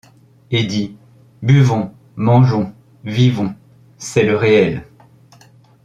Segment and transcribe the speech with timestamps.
[0.49, 0.97] Et dit:
[1.43, 3.53] Buvons, mangeons, vivons!
[3.99, 4.87] c’est le réel.